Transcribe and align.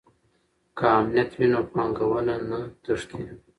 که 0.77 0.85
امنیت 0.97 1.29
وي 1.37 1.47
نو 1.51 1.61
پانګونه 1.71 2.35
نه 2.49 2.59
تښتي. 2.83 3.19